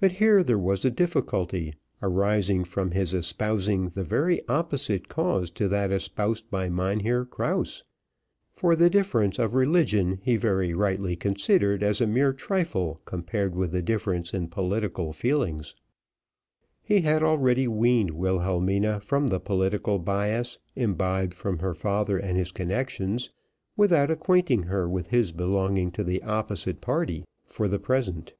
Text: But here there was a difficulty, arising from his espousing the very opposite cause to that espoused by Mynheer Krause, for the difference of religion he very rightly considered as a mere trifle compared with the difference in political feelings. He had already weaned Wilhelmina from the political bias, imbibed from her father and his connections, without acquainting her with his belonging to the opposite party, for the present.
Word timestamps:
But 0.00 0.10
here 0.10 0.42
there 0.42 0.58
was 0.58 0.84
a 0.84 0.90
difficulty, 0.90 1.76
arising 2.02 2.64
from 2.64 2.90
his 2.90 3.14
espousing 3.14 3.90
the 3.90 4.02
very 4.02 4.40
opposite 4.48 5.08
cause 5.08 5.52
to 5.52 5.68
that 5.68 5.92
espoused 5.92 6.50
by 6.50 6.68
Mynheer 6.68 7.24
Krause, 7.24 7.84
for 8.50 8.74
the 8.74 8.90
difference 8.90 9.38
of 9.38 9.54
religion 9.54 10.18
he 10.24 10.34
very 10.36 10.74
rightly 10.74 11.14
considered 11.14 11.84
as 11.84 12.00
a 12.00 12.08
mere 12.08 12.32
trifle 12.32 13.00
compared 13.04 13.54
with 13.54 13.70
the 13.70 13.82
difference 13.82 14.34
in 14.34 14.48
political 14.48 15.12
feelings. 15.12 15.76
He 16.82 17.02
had 17.02 17.22
already 17.22 17.68
weaned 17.68 18.10
Wilhelmina 18.10 18.98
from 18.98 19.28
the 19.28 19.38
political 19.38 20.00
bias, 20.00 20.58
imbibed 20.74 21.34
from 21.34 21.60
her 21.60 21.72
father 21.74 22.18
and 22.18 22.36
his 22.36 22.50
connections, 22.50 23.30
without 23.76 24.10
acquainting 24.10 24.64
her 24.64 24.88
with 24.88 25.06
his 25.10 25.30
belonging 25.30 25.92
to 25.92 26.02
the 26.02 26.20
opposite 26.24 26.80
party, 26.80 27.24
for 27.44 27.68
the 27.68 27.78
present. 27.78 28.34